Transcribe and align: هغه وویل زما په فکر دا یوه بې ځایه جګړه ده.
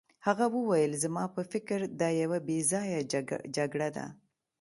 هغه 0.27 0.45
وویل 0.55 0.91
زما 1.03 1.23
په 1.35 1.41
فکر 1.51 1.79
دا 2.01 2.09
یوه 2.21 2.39
بې 2.47 2.57
ځایه 2.71 2.99
جګړه 3.57 3.89
ده. 3.95 4.05